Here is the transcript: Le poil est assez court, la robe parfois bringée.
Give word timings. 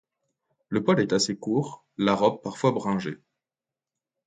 Le 0.69 0.83
poil 0.83 0.99
est 0.99 1.13
assez 1.13 1.37
court, 1.37 1.85
la 1.95 2.15
robe 2.15 2.41
parfois 2.41 2.71
bringée. 2.71 3.19